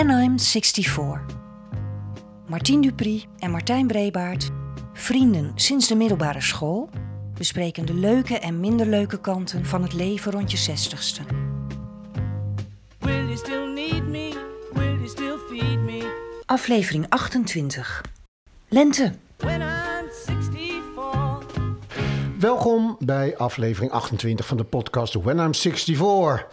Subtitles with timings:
[0.00, 1.24] When I'm 64.
[2.46, 4.50] Martien Dupri en Martijn Brebaert,
[4.92, 6.88] vrienden sinds de middelbare school,
[7.34, 11.22] bespreken de leuke en minder leuke kanten van het leven rond je zestigste.
[12.98, 14.32] Will you still need me?
[14.72, 16.30] Will you still feed me?
[16.46, 18.02] Aflevering 28.
[18.68, 19.12] Lente.
[19.36, 21.44] When I'm 64.
[22.38, 26.46] Welkom bij aflevering 28 van de podcast When I'm 64.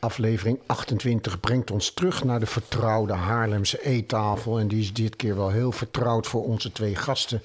[0.00, 4.58] Aflevering 28 brengt ons terug naar de vertrouwde Haarlemse eettafel.
[4.58, 7.42] En die is dit keer wel heel vertrouwd voor onze twee gasten.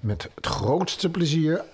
[0.00, 1.64] Met het grootste plezier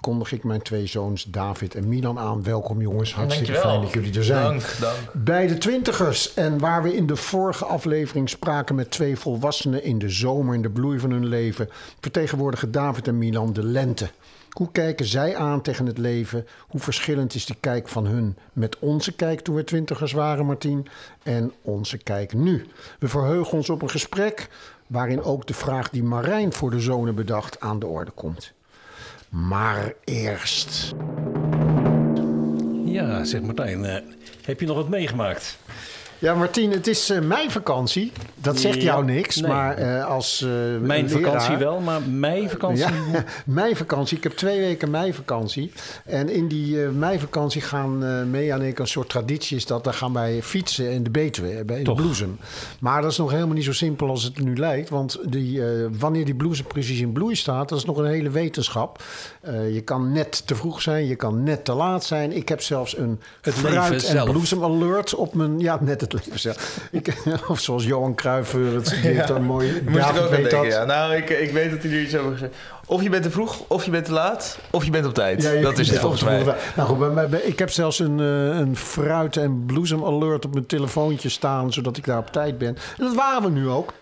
[0.00, 2.42] kondig ik mijn twee zoons David en Milan aan.
[2.42, 3.72] Welkom jongens, hartstikke Dankjewel.
[3.72, 4.44] fijn dat jullie er zijn.
[4.44, 5.24] Dank, dank.
[5.24, 6.34] Bij de twintigers.
[6.34, 10.62] En waar we in de vorige aflevering spraken met twee volwassenen in de zomer, in
[10.62, 11.68] de bloei van hun leven,
[12.00, 14.10] vertegenwoordigen David en Milan de lente.
[14.50, 16.46] Hoe kijken zij aan tegen het leven?
[16.68, 20.86] Hoe verschillend is die kijk van hun met onze kijk toen we twintigers waren, Martien?
[21.22, 22.66] En onze kijk nu.
[22.98, 24.48] We verheugen ons op een gesprek
[24.86, 28.52] waarin ook de vraag die Marijn voor de zonen bedacht aan de orde komt.
[29.28, 30.94] Maar eerst.
[32.84, 34.02] Ja, zeg Martijn, eh,
[34.42, 35.58] heb je nog wat meegemaakt?
[36.20, 38.12] Ja, Martien, het is eh, mijn vakantie.
[38.34, 39.50] Dat zegt Ja, jou niks, nee.
[39.50, 40.48] maar eh, als eh,
[40.80, 42.84] Mijn leraar- vakantie wel, maar mijn vakantie...
[42.84, 44.16] Ja, meivakantie.
[44.16, 45.72] Ik heb twee weken meivakantie.
[46.04, 49.84] En in die eh meivakantie gaan en ik een soort traditie is dat.
[49.84, 52.38] Dan gaan wij fietsen in de Betuwe, in de bloesem.
[52.80, 54.88] Maar dat is nog helemaal niet zo simpel als het nu lijkt.
[54.88, 55.62] Want die,
[55.98, 59.02] wanneer die bloesem precies in bloei staat, dat is nog een hele wetenschap.
[59.72, 62.32] Je kan net te vroeg zijn, je kan net te laat zijn.
[62.32, 64.30] Ik heb zelfs een Het fruit- en zelf.
[64.30, 65.58] bloesem alert op mijn...
[65.60, 66.78] Ja, net het leven zelf.
[66.90, 67.14] Ik,
[67.48, 69.82] of zoals Johan Cruijff, eh, het die heeft een mooi...
[69.88, 70.64] Moest ik ook weet dat.
[70.66, 70.84] ja.
[70.84, 72.54] Nou, ik, ik weet dat hij er iets over gezegd
[72.86, 75.42] Of je bent te vroeg, of je bent te laat, of je bent op tijd.
[75.42, 76.44] Ja, dat is het ja, volgens mij.
[76.76, 80.44] Nou goed, bij mij- bij- ik heb zelfs een, eh, een fruit- en bloesem alert
[80.44, 82.68] op mijn telefoontje staan, zodat ik daar op tijd ben.
[82.98, 83.92] En dat waren we nu ook.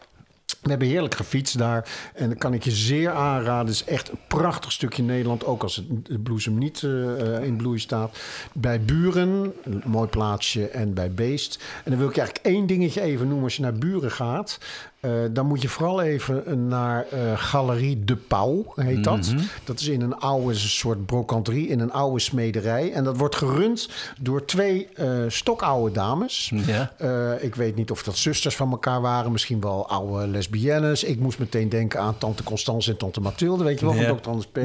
[0.63, 1.89] We hebben heerlijk gefietst daar.
[2.15, 3.67] En dat kan ik je zeer aanraden.
[3.67, 5.45] Het is echt een prachtig stukje Nederland.
[5.45, 8.19] Ook als het bloesem niet eh, in bloei staat.
[8.53, 10.69] Bij Buren, een mooi plaatsje.
[10.69, 11.59] En bij Beest.
[11.85, 13.45] En dan wil ik eigenlijk één dingetje even noemen.
[13.45, 14.59] Als je naar Buren gaat.
[15.01, 19.35] Eh, dan moet je vooral even naar eh, Galerie De Pauw, heet dat.
[19.65, 22.93] Dat is in een oude soort brocanterie, in een oude smederij.
[22.93, 23.89] En dat wordt gerund
[24.21, 26.53] door twee eh stokoude dames.
[26.67, 26.93] Ja.
[27.41, 29.33] Ik weet niet of dat zusters van elkaar waren.
[29.33, 31.05] Misschien wel oude lesbiennes.
[31.05, 33.65] Ik moest meteen denken aan tante Constance en tante Mathilde.
[33.65, 34.15] Weet je wel, van Ja.
[34.15, 34.29] Dr.
[34.29, 34.59] Anders P.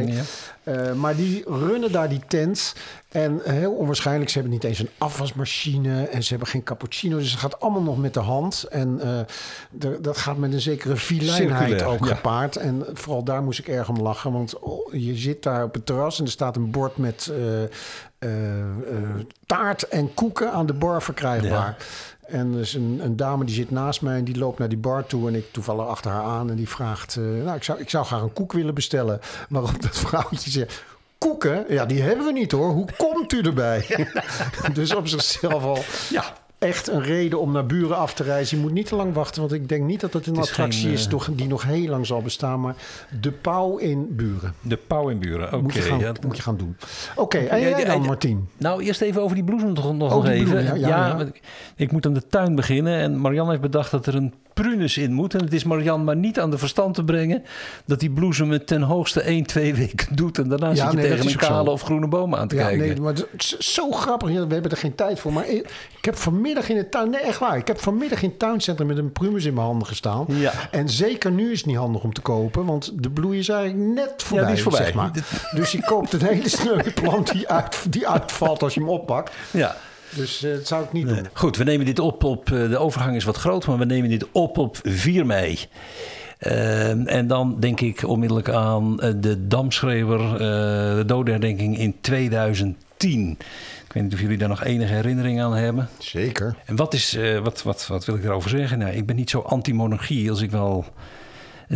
[0.63, 0.93] Ja.
[0.93, 2.75] Maar die runnen daar die tent.
[3.13, 6.03] En heel onwaarschijnlijk, ze hebben niet eens een afwasmachine.
[6.03, 7.17] En ze hebben geen cappuccino.
[7.17, 8.63] Dus het gaat allemaal nog met de hand.
[8.63, 12.15] En eh, dat gaat met een zekere Circulair, ook ja.
[12.15, 12.55] gepaard.
[12.55, 14.31] En vooral daar moest ik erg om lachen.
[14.31, 17.63] Want oh, je zit daar op het terras en er staat een bord met eh,
[17.63, 17.69] eh,
[19.45, 21.77] taart en koeken aan de bar verkrijgbaar.
[22.27, 24.77] En er is een, een dame die zit naast mij en die loopt naar die
[24.77, 25.27] bar toe.
[25.27, 27.15] En ik toevallig achter haar aan en die vraagt...
[27.15, 29.19] nou, ik zou, ik zou graag een koek willen bestellen.
[29.49, 30.83] Waarop dat vrouwtje zegt...
[31.29, 31.65] Koeken?
[31.69, 32.69] Ja, die hebben we niet hoor.
[32.69, 33.85] Hoe komt u erbij?
[34.73, 35.77] dus op zichzelf al
[36.09, 36.23] Ja.
[36.59, 38.57] echt een reden om naar buren af te reizen.
[38.57, 40.49] Je moet niet te lang wachten, want ik denk niet dat het een Het is
[40.49, 42.59] attractie geen, is eh, toch- die nog heel lang zal bestaan.
[42.61, 42.75] Maar
[43.21, 44.53] de pauw in buren.
[44.61, 45.57] De pauw in buren, oké.
[45.61, 46.11] moet, je gaan, ja.
[46.27, 46.77] moet je gaan doen.
[47.15, 48.01] Oké, en jij ja, dan.
[48.01, 48.49] Martien?
[48.57, 50.63] Nou, eerst even over die bloesem nog, nog, Oh, even.
[50.63, 51.25] ja, ja,
[51.75, 55.13] Ik moet aan de tuin beginnen en Marianne heeft bedacht dat er een prunus in
[55.13, 55.33] moet.
[55.33, 57.43] En het is Marianne maar niet aan de verstand te brengen
[57.85, 60.37] dat die bloesem het ten hoogste 1, 2 weken doet.
[60.37, 62.61] En daarna Ja, zit je nee, tegen een kale of groene boom aan te Ja,
[62.67, 62.87] kijken.
[62.87, 64.29] nee, maar het is zo grappig.
[64.29, 65.33] Ja, We hebben er geen tijd voor.
[65.33, 67.09] Maar ik, ik heb vanmiddag in het tuin...
[67.09, 67.57] Nee, echt waar.
[67.57, 70.25] Ik heb vanmiddag in het tuincentrum met een prumus in mijn handen gestaan.
[70.27, 70.51] Ja.
[70.71, 72.65] En zeker nu is het niet handig om te kopen.
[72.65, 74.83] Want de bloei is eigenlijk net voorbij, die is voorbij.
[74.83, 75.11] zeg maar.
[75.55, 79.33] Dus je koopt een hele sneuwe plant die, uit, die uitvalt als je hem oppakt.
[79.51, 79.75] Ja.
[80.15, 81.27] Dus eh, dat zou ik niet doen.
[81.33, 82.51] Goed, we nemen dit op op.
[82.51, 85.59] eh, de overgang is wat groot, maar we nemen dit op op 4 mei.
[86.37, 90.39] Ehm, en dan denk ik onmiddellijk aan eh, de Damschreeuwer, eh,
[90.95, 93.37] de dodenherdenking in 2010.
[93.85, 95.89] Ik weet niet of jullie daar nog enige herinnering aan hebben.
[95.99, 96.55] Zeker.
[96.65, 98.79] En wat, is, eh, wat, wat, wat wil ik daarover zeggen?
[98.79, 100.85] Nou, ik ben niet zo anti-monarchie als ik wel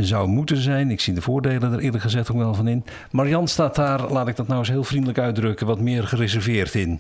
[0.05, 0.91] zou moeten zijn.
[0.91, 2.85] Ik zie de voordelen er eerlijk gezegd ook wel van in.
[3.11, 6.99] Marianne staat daar, laat ik dat nou eens heel vriendelijk uitdrukken, wat meer gereserveerd in.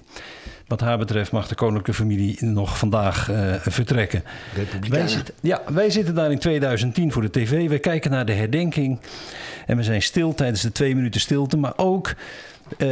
[0.67, 4.23] Wat haar betreft mag de koninklijke familie nog vandaag eh, vertrekken.
[4.89, 7.69] Wij zitten, ja, wij zitten daar in 2010 voor de tv.
[7.69, 8.99] We kijken naar de herdenking.
[9.65, 11.57] En we zijn stil tijdens de twee minuten stilte.
[11.57, 12.13] Maar ook
[12.77, 12.87] eh,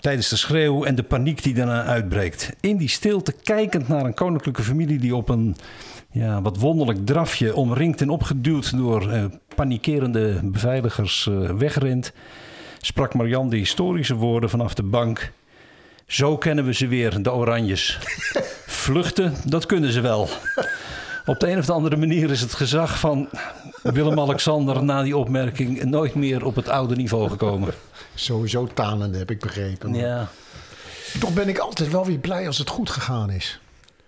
[0.00, 2.52] tijdens de schreeuw en de paniek die daarna uitbreekt.
[2.60, 5.56] In die stilte kijkend naar een koninklijke familie die op een
[6.14, 9.24] ja, wat wonderlijk drafje omringd en opgeduwd door eh
[9.54, 12.12] panikerende beveiligers eh, wegrent.
[12.80, 15.32] Sprak Marianne de historische woorden vanaf de bank.
[16.06, 17.98] Zo kennen we ze weer, de Oranjes.
[18.66, 20.28] Vluchten, dat kunnen ze wel.
[21.26, 23.28] Op de een of andere manier is het gezag van
[23.82, 27.74] Willem-Alexander na die opmerking nooit meer op het oude niveau gekomen.
[28.14, 29.90] Sowieso tanende, heb ik begrepen.
[29.90, 30.28] Maar Ja.
[31.20, 33.60] Toch ben ik altijd wel weer blij als het goed gegaan is.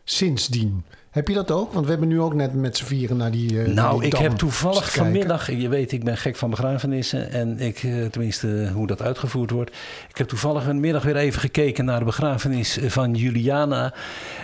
[0.05, 0.85] Sindsdien.
[1.17, 1.73] Heb je dat ook?
[1.73, 3.53] Want we hebben nu ook net met z'n vieren naar die.
[3.53, 7.61] naar Nou, die ik heb toevallig vanmiddag, je weet, ik ben gek van begrafenissen en
[7.61, 9.71] ik, eh, tenminste hoe dat uitgevoerd wordt.
[10.09, 13.95] Ik heb toevallig vanmiddag weer even gekeken naar de begrafenis van Juliana.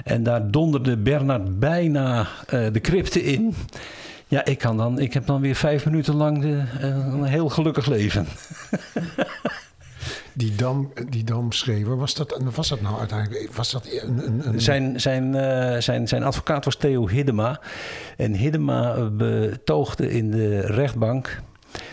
[0.04, 3.54] En daar donderde Bernard bijna eh, de crypte in.
[4.26, 7.86] Ja, ik, kan dan, ik heb dan weer vijf minuten lang de, een heel gelukkig
[7.86, 8.26] leven.
[10.34, 13.52] Die, dam, die damschreeuwer, was dat, was dat nou uiteindelijk?
[13.52, 14.26] Was dat een.
[14.26, 17.60] een, een Zijn, zijn, eh, zijn, zijn advocaat was Theo Hiddema.
[18.16, 21.40] En Hiddema betoogde in de rechtbank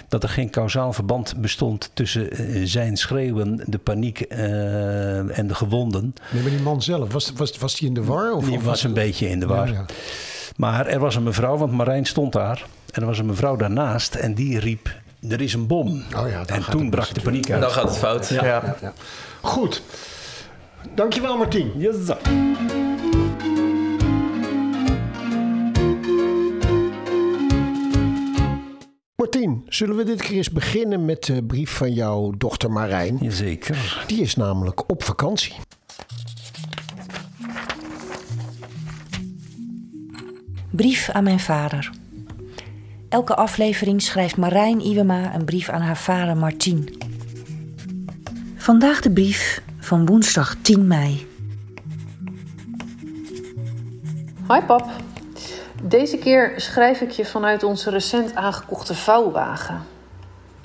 [0.07, 5.56] dat er geen kausaal verband bestond tussen eh, zijn schreeuwen, de paniek eh, en de
[5.56, 6.13] gewonden.
[6.31, 8.31] Nee, maar die man zelf, was, was, was die in de war?
[8.31, 9.68] Of, Die of was een beetje in de war.
[9.68, 9.85] Ja, ja.
[10.56, 12.65] Maar er was een mevrouw, want Marijn stond daar.
[12.92, 15.88] En er was een mevrouw daarnaast en die riep, er is een bom.
[16.18, 17.62] Oh ja, dan en toen het brak de paniek En uit.
[17.62, 18.27] dan gaat het fout.
[18.27, 18.45] Ja.
[18.45, 18.75] Ja.
[18.81, 18.94] Ja.
[19.42, 19.81] Goed.
[20.95, 21.71] Dankjewel, Martien.
[21.77, 21.95] Yes.
[29.16, 33.18] Martien, zullen we dit keer eens beginnen met de brief van jouw dochter Marijn?
[33.21, 34.04] Jazeker.
[34.07, 35.54] Die is namelijk op vakantie.
[40.71, 41.89] Brief aan mijn vader.
[43.09, 46.97] Elke aflevering schrijft Marijn Iwema een brief aan haar vader Martien.
[48.56, 51.27] Vandaag de brief van woensdag 10 mei.
[54.47, 54.89] Hoi pap.
[55.83, 59.81] Deze keer schrijf ik je vanuit onze recent aangekochte vouwwagen.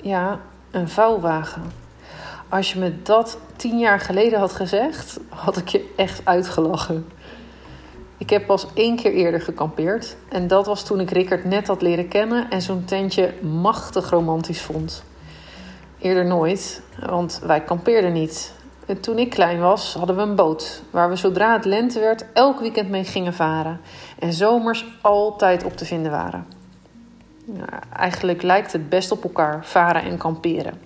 [0.01, 0.39] Ja,
[0.71, 1.63] een vouwwagen.
[2.49, 7.07] Als je me dat tien jaar geleden had gezegd, had ik je echt uitgelachen.
[8.17, 10.15] Ik heb pas één keer eerder gekampeerd.
[10.29, 14.61] En dat was toen ik Rickert net had leren kennen en zo'n tentje machtig romantisch
[14.61, 15.03] vond.
[15.99, 18.53] Eerder nooit, want wij kampeerden niet.
[18.85, 22.25] En toen ik klein was, hadden we een boot waar we zodra het lente werd
[22.33, 23.79] elk weekend mee gingen varen.
[24.19, 26.45] En zomers altijd op te vinden waren.
[27.45, 30.81] Nou, eigenlijk lijkt het best op elkaar, varen en kamperen.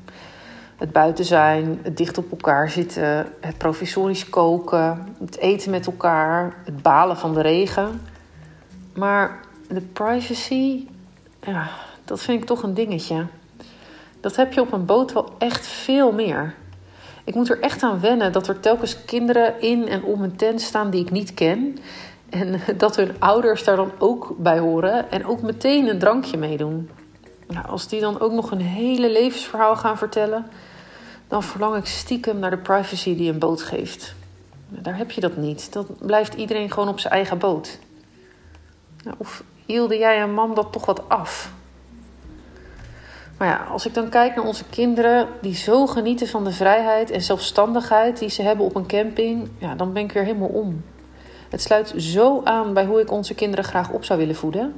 [0.79, 6.55] Het buiten zijn, het dicht op elkaar zitten, het provisorisch koken, het eten met elkaar,
[6.65, 8.01] het balen van de regen.
[8.93, 10.87] Maar de privacy,
[11.41, 11.69] ja,
[12.05, 13.25] dat vind ik toch een dingetje.
[14.19, 16.55] Dat heb je op een boot wel echt veel meer.
[17.23, 20.61] Ik moet er echt aan wennen dat er telkens kinderen in en om een tent
[20.61, 21.77] staan die ik niet ken.
[22.29, 26.89] En dat hun ouders daar dan ook bij horen en ook meteen een drankje meedoen.
[27.47, 30.45] Nou, als die dan ook nog een hele levensverhaal gaan vertellen,
[31.29, 34.15] dan verlang ik stiekem naar de privacy die een boot geeft.
[34.67, 35.73] Daar heb je dat niet.
[35.73, 37.79] Dan blijft iedereen gewoon op zijn eigen boot.
[39.03, 41.51] Nou, of hielde jij en mam dat toch wat af?
[43.37, 47.11] Maar ja, als ik dan kijk naar onze kinderen die zo genieten van de vrijheid
[47.11, 50.83] en zelfstandigheid die ze hebben op een camping, ja, dan ben ik weer helemaal om.
[51.49, 54.75] Het sluit zo aan bij hoe ik onze kinderen graag op zou willen voeden.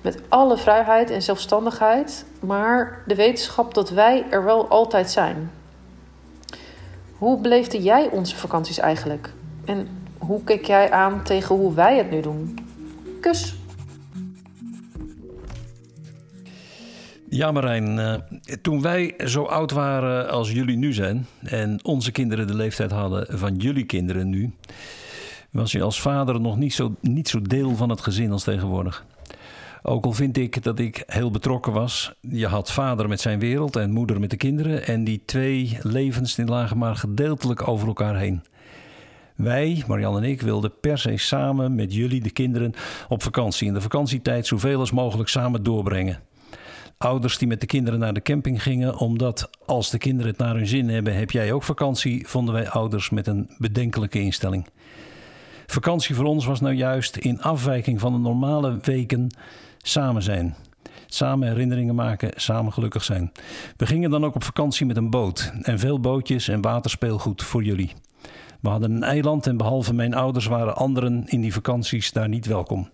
[0.00, 5.50] Met alle vrijheid en zelfstandigheid, maar de wetenschap dat wij er wel altijd zijn.
[7.20, 9.32] Hoe beleefde jij onze vakanties eigenlijk?
[9.64, 12.58] En hoe keek jij aan tegen hoe wij het nu doen?
[13.20, 13.54] Kus!
[17.28, 17.98] Ja, Marijn.
[17.98, 18.14] eh,
[18.62, 21.26] toen wij zo oud waren als jullie nu zijn...
[21.42, 24.52] en onze kinderen de leeftijd hadden van jullie kinderen nu...
[25.50, 29.06] was je als vader nog niet zo, niet zo deel van het gezin als tegenwoordig.
[29.82, 32.12] Ook al vind ik dat ik heel betrokken was.
[32.20, 34.86] Je had vader met zijn wereld en moeder met de kinderen...
[34.86, 38.42] en die twee levens lagen maar gedeeltelijk over elkaar heen.
[39.36, 42.74] Wij, Marianne en ik, wilden per se samen met jullie, de kinderen,
[43.08, 43.66] op vakantie.
[43.66, 46.20] In de vakantietijd zoveel als mogelijk samen doorbrengen.
[46.98, 50.54] Ouders die met de kinderen naar de camping gingen, omdat als de kinderen het naar
[50.54, 54.66] hun zin hebben, heb jij ook vakantie, vonden wij ouders met een bedenkelijke instelling.
[55.66, 59.30] Vakantie voor ons was nou juist in afwijking van de normale weken
[59.82, 60.56] samen zijn.
[61.06, 63.32] Samen herinneringen maken, samen gelukkig zijn.
[63.76, 67.62] We gingen dan ook op vakantie met een boot en veel bootjes en waterspeelgoed voor
[67.62, 67.92] jullie.
[68.60, 72.46] We hadden een eiland en behalve mijn ouders waren anderen in die vakanties daar niet
[72.46, 72.90] welkom.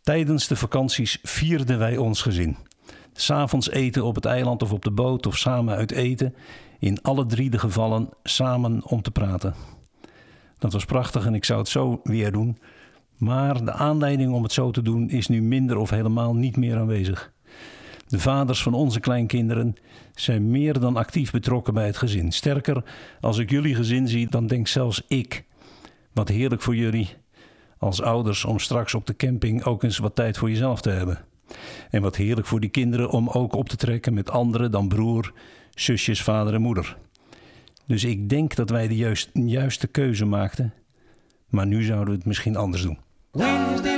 [0.00, 2.56] Tijdens de vakanties vierden wij ons gezin.
[3.12, 6.34] S'avonds eten op het eiland of op de boot of samen uit eten.
[6.78, 9.54] In alle drie de gevallen samen om te praten.
[10.58, 12.58] Dat was prachtig en ik zou het zo weer doen.
[13.16, 16.76] Maar de aanleiding om het zo te doen is nu minder of helemaal niet meer
[16.76, 17.32] aanwezig.
[18.06, 19.74] De vaders van onze kleinkinderen
[20.14, 22.32] zijn meer dan actief betrokken bij het gezin.
[22.32, 22.84] Sterker,
[23.20, 25.44] als ik jullie gezin zie, dan denk zelfs ik:
[26.12, 27.08] wat heerlijk voor jullie
[27.78, 31.18] als ouders om straks op de camping ook eens wat tijd voor jezelf te hebben.
[31.90, 35.32] En wat heerlijk voor die kinderen om ook op te trekken met anderen dan broer,
[35.74, 36.96] zusjes, vader en moeder.
[37.86, 40.74] Dus ik denk dat wij de juist, juiste keuze maakten.
[41.48, 42.98] Maar nu zouden we het misschien anders doen.
[43.36, 43.95] Wednesday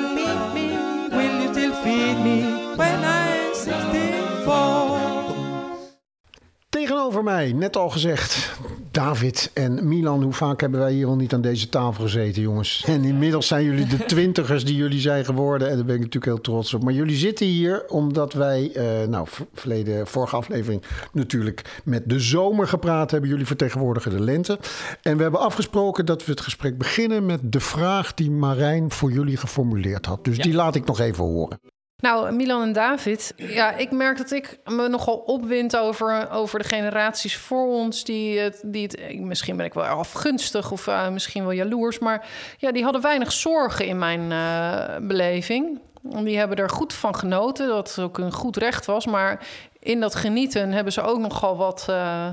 [7.08, 8.52] Tegenover mij, net al gezegd,
[8.90, 10.22] David en Milan.
[10.22, 12.84] Hoe vaak hebben wij hier al niet aan deze tafel gezeten, jongens?
[12.86, 15.68] En inmiddels zijn jullie de twintigers die jullie zijn geworden.
[15.68, 16.82] En daar ben ik natuurlijk heel trots op.
[16.82, 22.68] Maar jullie zitten hier omdat wij, eh, nou, verleden, vorige aflevering natuurlijk met de zomer
[22.68, 23.30] gepraat hebben.
[23.30, 24.58] Jullie vertegenwoordigen de lente.
[25.02, 29.12] En we hebben afgesproken dat we het gesprek beginnen met de vraag die Marijn voor
[29.12, 30.24] jullie geformuleerd had.
[30.24, 31.58] Dus die laat ik nog even horen.
[32.00, 36.64] Nou, Milan en David, ja, ik merk dat ik me nogal opwind over, over de
[36.64, 38.04] generaties voor ons.
[38.04, 42.26] Die, het- die het, misschien ben ik wel afgunstig of eh, misschien wel jaloers, maar
[42.58, 45.80] ja, die hadden weinig zorgen in mijn eh, beleving.
[46.02, 49.06] Die hebben er goed van genoten, dat ook een goed recht was.
[49.06, 49.46] Maar
[49.78, 52.28] in dat genieten hebben ze ook nogal wat eh,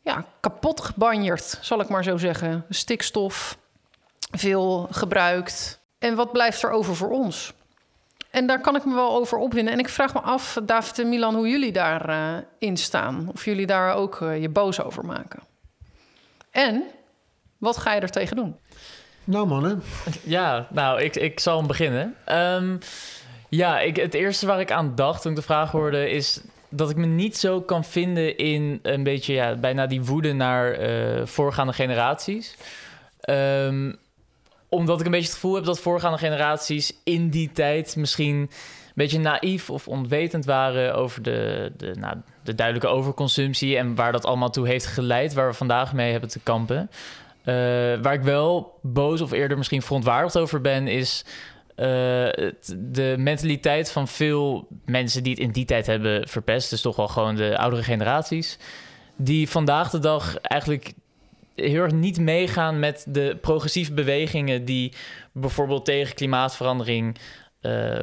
[0.00, 2.64] ja, kapot gebanjerd, zal ik maar zo zeggen.
[2.68, 3.58] Stikstof,
[4.30, 5.80] veel gebruikt.
[5.98, 7.52] En wat blijft er over voor ons?
[8.36, 9.72] En daar kan ik me wel over opwinden.
[9.72, 13.30] En ik vraag me af, David en Milan, hoe jullie daarin in staan.
[13.32, 15.42] Of jullie daar ook eh, je boos over maken.
[16.50, 16.82] En
[17.58, 18.56] wat ga je er tegen doen?
[19.24, 19.82] Nou mannen,
[20.22, 22.16] Ja, nou, ik, ik zal hem beginnen.
[22.24, 22.76] Ehm,
[23.48, 26.10] ja, ik, het eerste waar ik aan dacht toen ik de vraag hoorde...
[26.10, 29.34] is dat ik me niet zo kan vinden in een beetje...
[29.34, 32.56] Ja, bijna die woede naar eh, voorgaande generaties.
[33.20, 33.92] Ehm,
[34.68, 36.92] omdat ik een beetje het gevoel heb dat voorgaande generaties...
[37.04, 38.48] in die tijd misschien een
[38.94, 40.94] beetje naïef of onwetend waren...
[40.94, 43.76] over de, de, nou, de duidelijke overconsumptie...
[43.76, 45.34] en waar dat allemaal toe heeft geleid...
[45.34, 46.90] waar we vandaag mee hebben te kampen...
[47.46, 47.54] Eh,
[48.02, 51.24] waar ik wel boos of eerder misschien verontwaardigd over ben, is
[51.76, 51.86] eh,
[52.76, 56.70] de mentaliteit van veel mensen die het in die tijd hebben verpest.
[56.70, 58.58] Dus toch wel gewoon de oudere generaties.
[59.16, 60.92] Die vandaag de dag eigenlijk
[61.56, 64.92] heel erg niet meegaan met de progressieve bewegingen die
[65.32, 67.16] bijvoorbeeld tegen klimaatverandering
[67.60, 68.02] eh,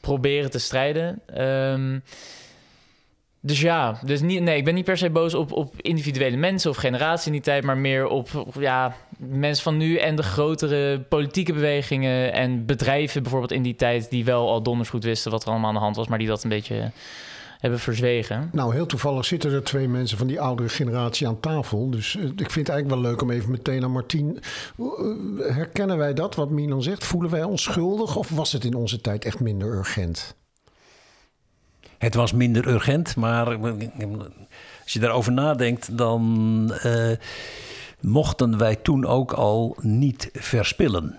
[0.00, 1.20] proberen te strijden.
[1.26, 1.98] Ehm,
[3.42, 6.70] dus ja, dus niet, nee, ik ben niet per se boos op, op individuele mensen
[6.70, 8.28] of generaties in die tijd, maar meer op,
[8.58, 14.10] ja, mensen van nu en de grotere politieke bewegingen en bedrijven bijvoorbeeld in die tijd
[14.10, 16.28] die wel al donders goed wisten wat er allemaal aan de hand was, maar die
[16.28, 16.90] dat een beetje
[17.60, 18.50] hebben verzwegen.
[18.52, 21.90] Nou, heel toevallig zitten er twee mensen van die oudere generatie aan tafel.
[21.90, 24.40] Dus eh, ik vind het eigenlijk wel leuk om even meteen aan Martien.
[24.78, 27.04] Eh, herkennen wij dat, wat Milan zegt?
[27.04, 30.34] Voelen wij ons schuldig of was het in onze tijd echt minder urgent?
[31.98, 33.58] Het was minder urgent, maar
[34.82, 37.10] als je daarover nadenkt, dan eh,
[38.00, 41.18] mochten wij toen ook al niet verspillen.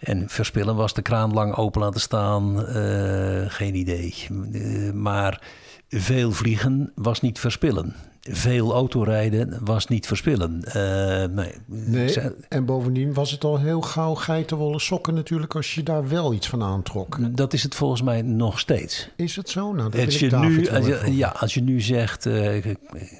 [0.00, 4.14] En verspillen was de kraan lang open laten staan, eh, geen idee.
[4.52, 5.42] Eh, maar
[5.88, 7.94] veel vliegen was niet verspillen.
[8.20, 10.64] Veel autorijden was niet verspillen.
[10.64, 11.24] Eh,
[11.66, 12.16] nee.
[12.48, 16.48] En bovendien was het al heel gauw geitenwolle sokken natuurlijk als je daar wel iets
[16.48, 17.36] van aantrok.
[17.36, 19.10] Dat is het volgens mij nog steeds.
[19.16, 19.72] Is het zo?
[19.72, 22.64] Nou, dat Als ik je, nu, als je, ja, als je nu zegt, ik,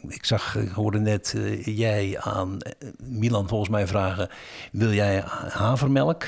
[0.08, 2.58] ik zag, ik hoorde net jij aan
[2.98, 4.28] Milan volgens mij vragen,
[4.72, 6.24] wil jij havermelk?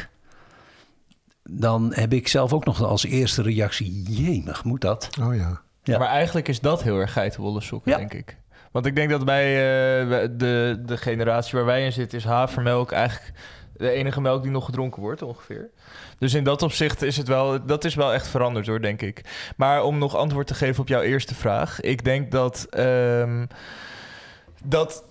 [1.54, 5.09] Dan heb ik zelf ook nog als eerste reactie, jemig, moet dat?
[5.21, 5.61] Oh ja.
[5.82, 5.99] Ja.
[5.99, 7.99] Maar eigenlijk is dat heel erg geitenwolle sokken, Ja.
[7.99, 8.37] denk ik.
[8.71, 12.18] Want ik denk dat bij eh, de, de generatie waar wij in zitten...
[12.18, 13.32] is havermelk eigenlijk
[13.76, 15.71] de enige melk die nog gedronken wordt ongeveer.
[16.18, 17.66] Dus in dat opzicht is het wel...
[17.66, 19.25] Dat is wel echt veranderd hoor, denk ik.
[19.56, 21.80] Maar om nog antwoord te geven op jouw eerste vraag.
[21.80, 22.66] Ik denk dat...
[22.71, 23.47] ehm,
[24.64, 25.04] dat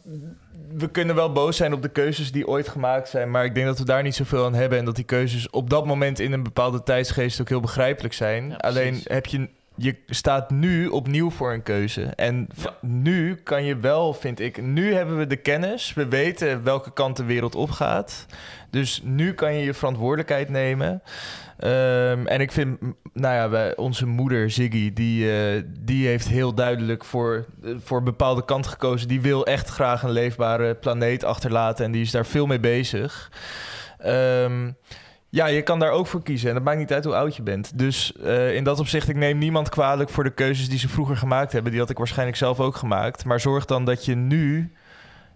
[0.73, 3.65] we kunnen wel boos zijn op de keuzes die ooit gemaakt zijn, maar ik denk
[3.65, 6.31] dat we daar niet zoveel aan hebben en dat die keuzes op dat moment in
[6.31, 8.49] een bepaalde tijdsgeest ook heel begrijpelijk zijn.
[8.49, 8.55] Ja.
[8.55, 12.47] Alleen heb je, je staat nu opnieuw voor een keuze en
[12.79, 17.17] nu kan je wel, vind ik, nu hebben we de kennis, we weten welke kant
[17.17, 18.25] de wereld opgaat,
[18.69, 21.01] dus nu kan je je verantwoordelijkheid nemen.
[21.61, 22.79] Ehm, en ik vind,
[23.13, 28.03] nou ja, onze moeder Ziggy, die, eh, die heeft heel duidelijk voor, eh, voor een
[28.03, 29.07] bepaalde kant gekozen.
[29.07, 33.31] Die wil echt graag een leefbare planeet achterlaten en die is daar veel mee bezig.
[33.97, 34.71] Ehm,
[35.29, 37.43] ja, je kan daar ook voor kiezen en dat maakt niet uit hoe oud je
[37.43, 37.77] bent.
[37.77, 41.17] Dus eh, in dat opzicht, ik neem niemand kwalijk voor de keuzes die ze vroeger
[41.17, 41.71] gemaakt hebben.
[41.71, 43.25] Die had ik waarschijnlijk zelf ook gemaakt.
[43.25, 44.71] Maar zorg dan dat je nu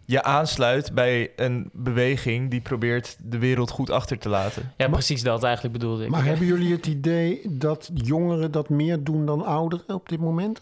[0.06, 4.74] je aansluit bij een beweging die probeert de wereld goed achter te laten.
[4.78, 6.10] Ja, precies dat eigenlijk bedoelde ik.
[6.10, 10.62] Maar hebben jullie het idee dat jongeren dat meer doen dan ouderen op dit moment?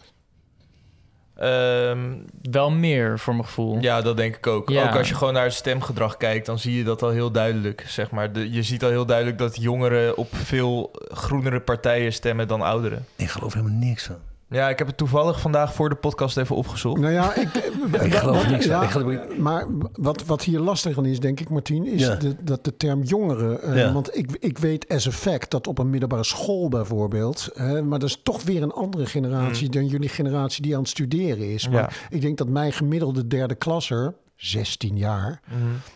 [1.34, 3.78] Ehm, Wel meer, voor mijn gevoel.
[3.80, 4.68] ja, dat denk ik ook.
[4.68, 4.88] Ja.
[4.88, 7.84] Ook als je gewoon naar het stemgedrag kijkt, dan zie je dat al heel duidelijk.
[7.86, 8.32] Zeg maar.
[8.32, 13.04] De, je ziet al heel duidelijk dat jongeren op veel groenere partijen stemmen dan ouderen.
[13.16, 14.18] Ik geloof helemaal niks van.
[14.54, 17.00] Ja, ik heb het toevallig vandaag voor de podcast even opgezocht.
[17.00, 17.48] Nou ja, ik,
[18.08, 18.90] Ik geloof niks ja,
[19.38, 22.14] Maar wat, wat hier lastig aan is, denk ik, Martien, is Ja.
[22.14, 23.62] de, dat de term jongeren.
[23.62, 23.92] eh, Ja.
[23.92, 27.48] Want ik, ik weet as a fact dat op een middelbare school bijvoorbeeld.
[27.54, 30.88] eh, maar dat is toch weer een andere generatie dan jullie generatie die aan het
[30.90, 31.68] studeren is.
[31.68, 34.14] Maar ik denk dat mijn gemiddelde derde klasser.
[34.36, 35.40] 16 jaar,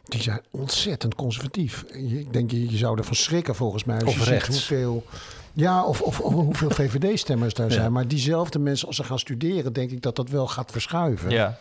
[0.04, 1.82] die zijn ontzettend conservatief.
[1.92, 3.94] Ik denk, je, je zou ervan schrikken volgens mij.
[3.96, 4.48] Als Of je ziet rechts.
[4.48, 5.04] hoeveel,
[5.60, 7.92] ja, of, of, of hoeveel VVD-stemmers daar zijn.
[7.92, 11.30] Maar diezelfde mensen, als ze gaan studeren, denk ik dat dat wel gaat verschuiven.
[11.30, 11.56] Ja.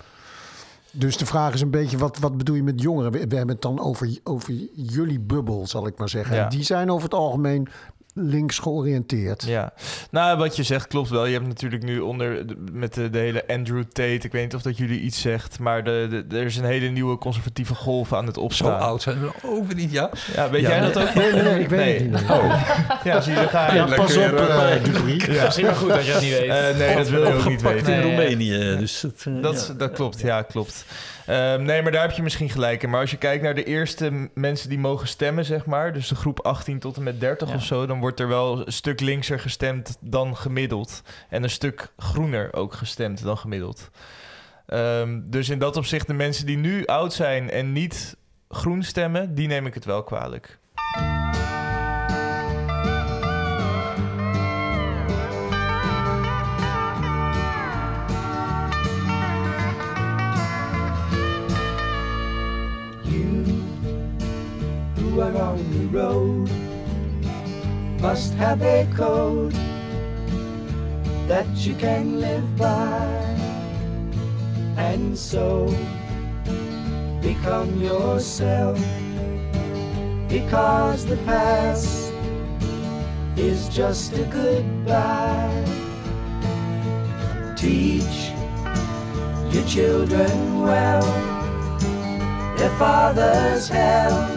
[0.92, 3.12] Dus de vraag is een beetje, wat, wat bedoel je met jongeren?
[3.12, 6.36] We, we hebben het dan over, over jullie bubbel, zal ik maar zeggen.
[6.36, 6.48] Ja.
[6.48, 7.68] Die zijn over het algemeen
[8.20, 9.44] links georiënteerd.
[9.44, 9.74] Ja,
[10.12, 11.26] nou wat je zegt klopt wel.
[11.26, 14.10] Je hebt natuurlijk nu onder de- met de, de hele Andrew Tate.
[14.26, 16.88] Ik weet niet of dat jullie iets zegt, maar de, de- er is een hele
[16.88, 18.80] nieuwe conservatieve golf aan het Zo opstaan.
[18.80, 20.10] oud zijn we ook weer niet, ja?
[20.36, 20.92] Ja, weet Ja, jij nee.
[20.92, 21.14] dat ook?
[21.14, 21.94] Nee, nee, nee, ik weet Nee.
[22.12, 22.30] het niet.
[22.32, 22.62] Oh,
[23.04, 23.76] ja, zie je, ga je.
[23.76, 24.24] Ja, pas op,
[24.84, 25.18] Dupree.
[25.40, 26.50] Dat is wel goed dat je dat niet weet.
[26.50, 27.94] eh, nee, dat wil je ook niet weten.
[27.94, 28.02] in Nee.
[28.16, 28.78] Roemenië.
[28.78, 29.60] Dus het, Dat, ja.
[29.60, 30.86] is- dat klopt, ja, klopt.
[31.28, 32.90] Ehm, nee, maar daar heb je misschien gelijk in.
[32.90, 35.94] Maar als je kijkt naar de eerste mensen die mogen stemmen, zeg maar...
[35.94, 37.56] dus de groep 18 tot en met 30 Ja.
[37.56, 37.86] of zo...
[37.86, 41.02] dan wordt er wel een stuk linkser gestemd dan gemiddeld.
[41.30, 43.90] En een stuk groener ook gestemd dan gemiddeld.
[44.66, 48.18] Ehm, dus in dat opzicht, de mensen die nu oud zijn en niet
[48.50, 49.36] groen stemmen...
[49.36, 50.58] die neem ik het wel kwalijk.
[65.58, 66.50] On the road.
[68.02, 69.54] Must have a code
[71.28, 73.06] that you can live by,
[74.78, 75.66] and so
[77.22, 78.80] become yourself.
[80.30, 82.14] Because the past
[83.36, 85.66] is just a goodbye.
[87.56, 88.32] Teach
[89.52, 91.08] your children well.
[92.58, 94.37] Their father's hell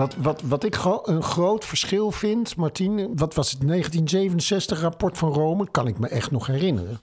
[0.00, 5.18] Wat, wat, wat ik gro- een groot verschil vind, Martien, wat was het 1967 rapport
[5.18, 7.00] van Rome, kan ik me echt nog herinneren.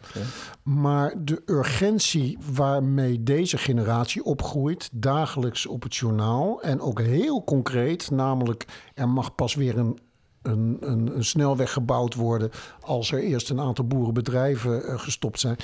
[0.63, 8.11] Maar de urgentie waarmee deze generatie opgroeit, dagelijks op het journaal en ook heel concreet,
[8.11, 9.99] namelijk er mag pas weer een
[10.41, 15.57] een, een, een snelweg gebouwd worden als er eerst een aantal boerenbedrijven eh, gestopt zijn.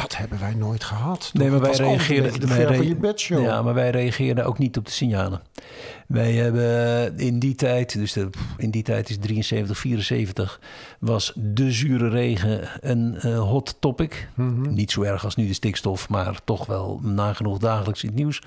[0.00, 1.30] Dat hebben wij nooit gehad.
[1.32, 2.48] Nee, maar wij reageerden...
[2.48, 3.42] wij.
[3.42, 5.40] Ja, maar wij reageerden ook niet op de signalen.
[6.06, 10.60] Wij hebben in die tijd, dus de, in die tijd is 73, 74,
[10.98, 14.28] was de zure regen een eh, hot topic.
[14.34, 14.72] Mhm.
[14.74, 18.42] Niet zo erg als nu de stikstof, maar toch wel nagenoeg dagelijks in het nieuws.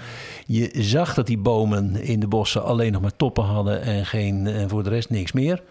[0.45, 4.47] Je zag dat die bomen in de bossen alleen nog maar toppen hadden en, geen,
[4.47, 5.61] en voor de rest niks meer.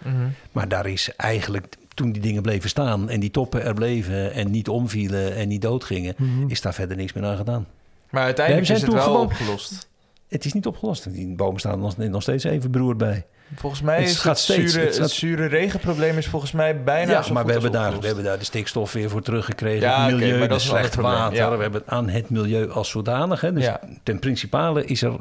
[0.53, 4.50] Maar daar is eigenlijk, toen die dingen bleven staan en die toppen er bleven en
[4.50, 6.14] niet omvielen en niet doodgingen,
[6.48, 7.66] is daar verder niks meer aan gedaan.
[8.11, 9.88] Maar uiteindelijk is zijn het toen wel gewoon- opgelost.
[10.28, 11.12] Het is niet opgelost.
[11.12, 13.26] Die bomen staan nog, nog steeds even beroerd bij.
[13.55, 16.52] Volgens mij Het is gaat het, steeds- zure, het het, gaat- zure regenprobleem is volgens
[16.52, 19.11] mij bijna ja, zo maar we als hebben, daar, we hebben daar de stikstof weer
[19.11, 19.81] voor teruggekregen.
[19.88, 21.37] Ja, het oké, milieu, maar dat is slecht water.
[21.37, 21.57] ja.
[21.57, 23.40] We hebben het aan het milieu als zodanig.
[23.40, 23.52] Hè.
[23.52, 23.81] Dus Ja.
[24.02, 25.12] ten principale is er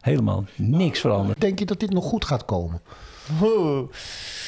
[0.00, 1.40] helemaal niks veranderd.
[1.40, 2.80] Denk je dat dit nog goed gaat komen?
[3.42, 3.82] Oeh.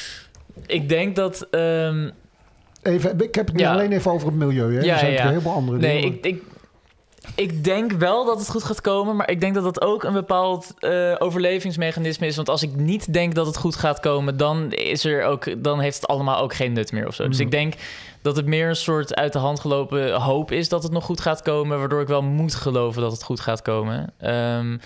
[0.65, 1.47] Ik denk dat...
[1.51, 2.09] ehm,
[2.83, 3.71] Even, ik heb het Ja.
[3.73, 4.73] alleen even over het milieu.
[4.75, 4.81] Hè?
[4.81, 6.17] Ja, er zijn ja, heel veel andere Nee, dingen.
[6.17, 6.43] ik, ik,
[7.35, 10.13] ik denk wel dat het goed gaat komen, maar ik denk dat dat ook een
[10.13, 12.35] bepaald eh, overlevingsmechanisme is.
[12.35, 15.79] Want als ik niet denk dat het goed gaat komen, dan, is er ook, dan
[15.79, 17.27] heeft het allemaal ook geen nut meer of zo.
[17.27, 17.45] Dus Mhm.
[17.45, 17.73] ik denk
[18.21, 21.21] dat het meer een soort uit de hand gelopen hoop is dat het nog goed
[21.21, 24.13] gaat komen, waardoor ik wel moet geloven dat het goed gaat komen.
[24.17, 24.77] Ehm,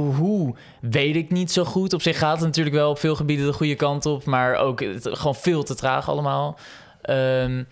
[0.00, 1.92] hoe, weet ik niet zo goed.
[1.92, 4.80] Op zich gaat het natuurlijk wel op veel gebieden de goede kant op, maar ook
[4.80, 6.58] het, gewoon veel te traag allemaal.
[7.02, 7.62] Ehm,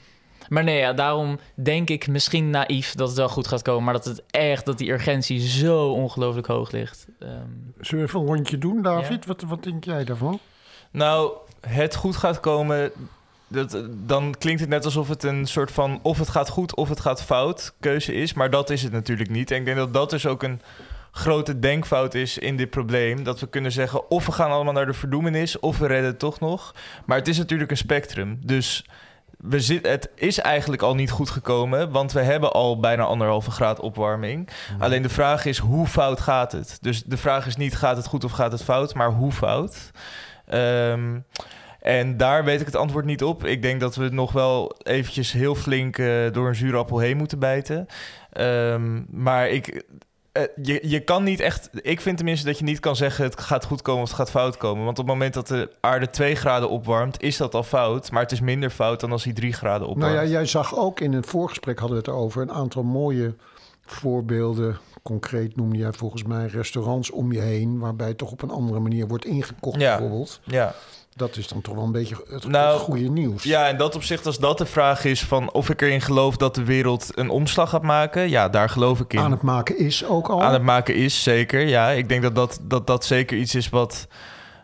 [0.49, 3.85] Maar nee, ja, daarom denk ik misschien naïef dat het wel goed gaat komen.
[3.85, 7.07] Maar dat het echt, dat die urgentie zo ongelooflijk hoog ligt.
[7.19, 7.31] Ehm,
[7.81, 9.27] Zullen we even een rondje doen, David?
[9.27, 10.39] Wat, wat denk jij daarvan?
[10.91, 12.91] Nou, het goed gaat komen.
[13.49, 16.89] Dat, dan klinkt het net alsof het een soort van of het gaat goed of
[16.89, 18.33] het gaat fout keuze is.
[18.35, 19.51] Maar dat is het natuurlijk niet.
[19.51, 20.61] En ik denk dat dat dus ook een
[21.15, 23.23] grote denkfout is in dit probleem.
[23.23, 26.19] Dat we kunnen zeggen of we gaan allemaal naar de verdoemenis of we redden het
[26.19, 26.75] toch nog.
[27.07, 28.39] Maar het is natuurlijk een spectrum.
[28.45, 28.85] Dus
[29.39, 33.51] we zit, het is eigenlijk al niet goed gekomen, want we hebben al bijna anderhalve
[33.51, 34.49] graad opwarming.
[34.79, 36.79] Alleen de vraag is, hoe fout gaat het?
[36.81, 39.91] Dus de vraag is niet, gaat het goed of gaat het fout, maar hoe fout?
[40.47, 41.19] Ehm,
[41.81, 43.45] en daar weet ik het antwoord niet op.
[43.45, 47.17] Ik denk dat we nog wel eventjes heel flink eh, door een zure appel heen
[47.17, 47.87] moeten bijten.
[48.33, 49.85] Ehm, maar ik,
[50.33, 51.69] eh, je, je kan niet echt...
[51.73, 53.25] Ik vind tenminste dat je niet kan zeggen...
[53.25, 54.85] het gaat goed komen of het gaat fout komen.
[54.85, 57.23] Want op het moment dat de aarde 2 graden opwarmt...
[57.23, 58.11] is dat al fout.
[58.11, 60.15] Maar het is minder fout dan als hij 3 graden opwarmt.
[60.15, 62.43] Nou ja, jij zag ook in het voorgesprek hadden we het over...
[62.43, 63.35] een aantal mooie
[63.87, 64.79] voorbeelden.
[65.03, 67.79] Concreet noemde jij volgens mij restaurants om je heen...
[67.79, 69.97] waarbij toch op een andere manier wordt ingekocht Ja.
[69.99, 70.41] bijvoorbeeld.
[70.45, 70.75] Ja.
[71.15, 73.43] Dat is dan toch wel een beetje het, Nou, goede nieuws.
[73.43, 76.55] Ja, in dat opzicht, als dat de vraag is van of ik erin geloof dat
[76.55, 79.19] de wereld een omslag gaat maken, ja, daar geloof ik in.
[79.19, 80.43] Aan het maken is ook al.
[80.43, 81.61] Aan het maken is, zeker.
[81.61, 84.07] Ja, ik denk dat dat, dat, dat zeker iets is wat,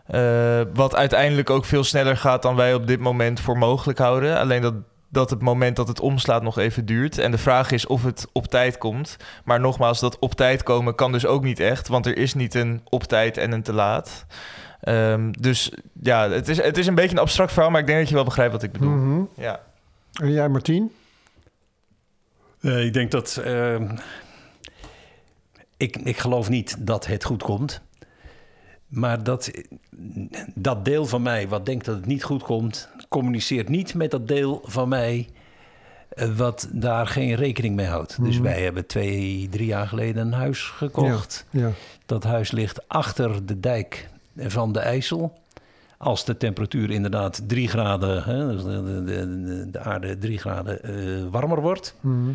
[0.05, 4.39] eh, wat uiteindelijk ook veel sneller gaat dan wij op dit moment voor mogelijk houden.
[4.39, 4.73] Alleen dat,
[5.09, 7.17] dat het moment dat het omslaat nog even duurt.
[7.17, 9.17] En de vraag is of het op tijd komt.
[9.43, 12.55] Maar nogmaals, dat op tijd komen kan dus ook niet echt, want er is niet
[12.55, 14.25] een op tijd en een te laat.
[14.79, 17.99] Ehm, dus ja, het is, het is een beetje een abstract verhaal, maar ik denk
[17.99, 18.89] dat je wel begrijpt wat ik bedoel.
[18.89, 19.21] Mhm.
[19.35, 19.61] Ja.
[20.13, 20.91] En jij, Martien?
[22.61, 23.37] Eh, ik denk dat.
[23.43, 23.95] ehm,
[25.77, 27.81] ik, ik geloof niet dat het goed komt.
[28.87, 29.51] Maar dat,
[30.55, 34.27] dat deel van mij wat denkt dat het niet goed komt, communiceert niet met dat
[34.27, 35.27] deel van mij
[36.09, 38.23] eh, wat daar geen rekening mee houdt.
[38.23, 38.43] Dus Mhm.
[38.43, 41.45] wij hebben twee, drie jaar geleden een huis gekocht.
[41.49, 41.71] Ja.
[42.05, 44.09] Dat huis ligt achter de dijk
[44.47, 45.33] van de IJssel.
[45.97, 50.83] Als de temperatuur inderdaad drie graden, hè, dus de, de, de, de aarde drie graden
[50.83, 50.93] eh,
[51.31, 52.29] warmer wordt, Mhm.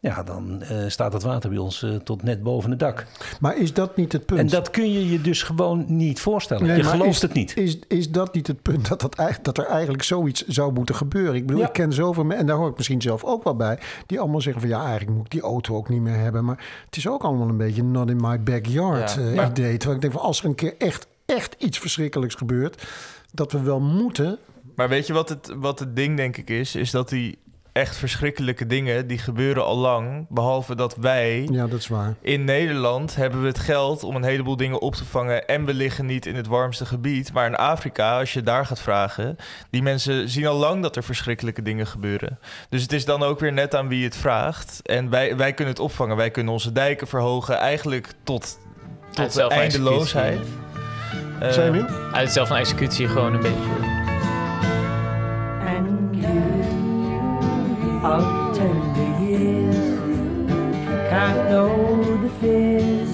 [0.00, 3.06] ja, dan eh, staat het water bij ons eh, tot net boven het dak.
[3.40, 4.40] Maar is dat niet het punt?
[4.40, 6.66] En dat kun je je dus gewoon niet voorstellen.
[6.66, 7.56] Nee, je gelooft is, het niet.
[7.56, 10.94] Is, is dat niet het punt dat, dat, eigenlijk, dat er eigenlijk zoiets zou moeten
[10.94, 11.34] gebeuren?
[11.34, 11.66] Ik bedoel, Ja.
[11.68, 14.40] ik ken zoveel mensen, en daar hoor ik misschien zelf ook wel bij, die allemaal
[14.40, 16.44] zeggen van ja, eigenlijk moet ik die auto ook niet meer hebben.
[16.44, 19.76] Maar het is ook allemaal een beetje not in my backyard Ja, maar- idee.
[19.76, 22.82] Terwijl ik denk van als er een keer echt, echt iets verschrikkelijks gebeurt,
[23.32, 24.38] dat we wel moeten.
[24.74, 26.74] Maar weet je wat het, wat het ding denk ik is?
[26.74, 27.38] Is dat die
[27.72, 30.26] echt verschrikkelijke dingen, die gebeuren al lang.
[30.28, 32.14] Behalve dat wij Ja, dat is waar.
[32.20, 35.46] in Nederland hebben we het geld om een heleboel dingen op te vangen.
[35.46, 37.32] En we liggen niet in het warmste gebied.
[37.32, 39.36] Maar in Afrika, als je daar gaat vragen,
[39.70, 42.38] die mensen zien al lang dat er verschrikkelijke dingen gebeuren.
[42.68, 44.80] Dus het is dan ook weer net aan wie het vraagt.
[44.82, 46.16] En wij, wij kunnen het opvangen.
[46.16, 48.58] Wij kunnen onze dijken verhogen, eigenlijk tot,
[49.10, 50.40] tot de eindeloosheid.
[51.40, 51.86] Eh, Miel?
[52.12, 53.98] Uit het zelf van executie gewoon een beetje.
[55.66, 56.40] and you
[58.04, 59.98] of tender years
[61.10, 63.10] can't know the fears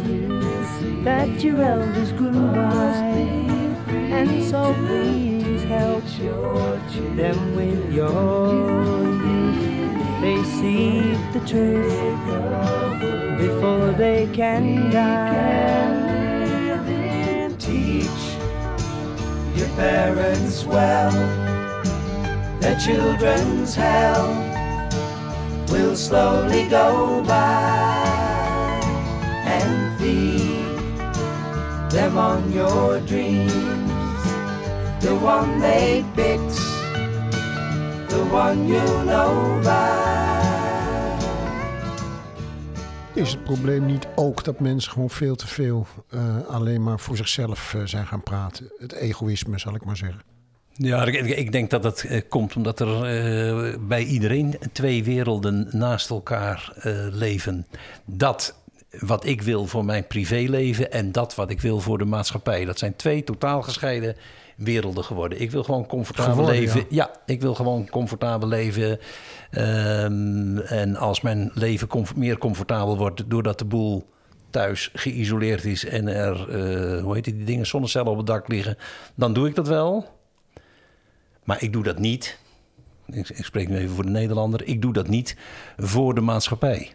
[1.05, 2.95] that your elders grew by
[4.19, 6.03] and so please help
[7.17, 8.53] them with your
[9.27, 11.01] youth they see
[11.33, 11.97] the truth
[13.39, 15.86] before they can die
[19.77, 21.13] parents well
[22.61, 24.27] their children's hell
[25.69, 28.07] will slowly go by
[29.45, 30.67] and feed
[31.91, 33.53] them on your dreams.
[35.01, 36.59] The one they picked,
[38.11, 40.06] the one you know by.
[43.17, 47.17] Is het probleem niet ook dat mensen gewoon veel te veel eh, alleen maar voor
[47.17, 48.73] zichzelf eh, zijn gaan praten?
[48.79, 50.23] Het egoïsme, zal ik maar zeggen.
[50.73, 56.73] Ja, ik, denk dat dat eh, komt omdat er bij iedereen twee werelden naast elkaar
[57.13, 57.67] leven.
[58.05, 58.55] Dat
[58.91, 62.65] wat ik wil voor mijn privéleven en dat wat ik wil voor de maatschappij.
[62.65, 64.17] Dat zijn twee totaal gescheiden
[64.57, 65.41] werelden geworden.
[65.41, 66.81] Ik wil gewoon comfortabel Geworden, leven.
[66.81, 66.87] ja.
[66.89, 67.21] Ja.
[67.27, 68.99] ik wil gewoon comfortabel leven.
[69.51, 74.09] Ehm, en als mijn leven comf- meer comfortabel wordt doordat de boel
[74.51, 78.77] thuis geïsoleerd is en er, eh, hoe heet die dingen, zonnecellen op het dak liggen,
[79.15, 80.19] dan doe ik dat wel.
[81.45, 82.39] Maar ik doe dat niet.
[83.07, 84.67] Ik, ik spreek nu even voor de Nederlander.
[84.67, 85.37] Ik doe dat niet
[85.77, 86.95] voor de maatschappij.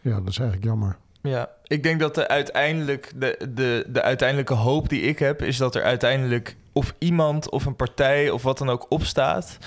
[0.00, 0.96] Ja, dat is eigenlijk jammer.
[1.22, 5.56] Ja, ik denk dat de, uiteindelijk, de, de, de uiteindelijke hoop die ik heb, is
[5.56, 9.58] dat er uiteindelijk of iemand of een partij of wat dan ook opstaat,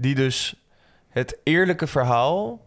[0.00, 0.54] die dus
[1.08, 2.66] het eerlijke verhaal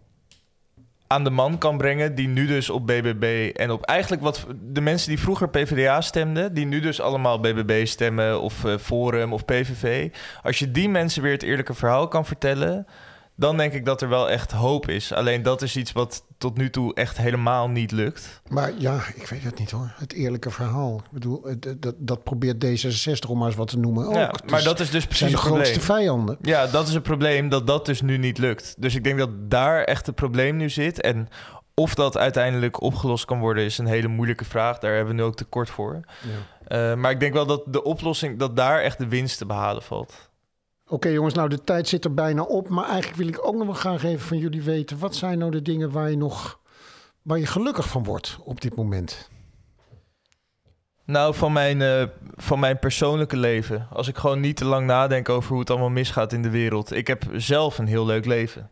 [1.07, 4.81] aan de man kan brengen die nu dus op BBB en op eigenlijk wat de
[4.81, 9.45] mensen die vroeger PvdA stemden, die nu dus allemaal BBB stemmen of eh, Forum of
[9.45, 10.09] PVV,
[10.43, 12.87] als je die mensen weer het eerlijke verhaal kan vertellen,
[13.41, 15.13] dan denk ik dat er wel echt hoop is.
[15.13, 18.41] Alleen dat is iets wat tot nu toe echt helemaal niet lukt.
[18.49, 19.93] Maar ja, ik weet het niet hoor.
[19.95, 20.95] Het eerlijke verhaal.
[20.95, 21.45] Ik bedoel,
[21.77, 24.13] dat, dat probeert D66 om maar eens wat te noemen ook.
[24.13, 26.37] ja, maar dat is dus zijn precies de het grootste vijanden.
[26.41, 28.75] Ja, dat is het probleem dat dat dus nu niet lukt.
[28.77, 31.01] Dus ik denk dat daar echt het probleem nu zit.
[31.01, 31.27] En
[31.73, 34.77] of dat uiteindelijk opgelost kan worden, is een hele moeilijke vraag.
[34.77, 35.99] Daar hebben we nu ook tekort voor.
[36.67, 39.83] Eh, maar ik denk wel dat de oplossing, dat daar echt de winst te behalen
[39.83, 40.29] valt.
[40.91, 42.69] Oké jongens, nou de tijd zit er bijna op.
[42.69, 44.99] Maar eigenlijk wil ik ook nog wel graag even van jullie weten.
[44.99, 46.59] Wat zijn nou de dingen waar je nog
[47.21, 49.29] waar je gelukkig van wordt op dit moment?
[51.05, 52.03] Nou, van mijn, eh,
[52.35, 53.87] van mijn persoonlijke leven.
[53.89, 56.91] Als ik gewoon niet te lang nadenk over hoe het allemaal misgaat in de wereld.
[56.91, 58.69] Ik heb zelf een heel leuk leven.